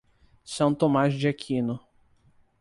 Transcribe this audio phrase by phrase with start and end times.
[0.43, 1.79] São Tomás de Aquino